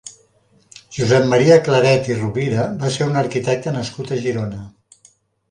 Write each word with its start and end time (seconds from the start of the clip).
Josep 0.95 1.27
Maria 1.33 1.57
Claret 1.67 2.09
i 2.13 2.15
Rubira 2.21 2.65
va 2.81 2.91
ser 2.97 3.07
un 3.11 3.21
arquitecte 3.23 3.75
nascut 3.79 4.17
a 4.17 4.21
Girona. 4.27 4.65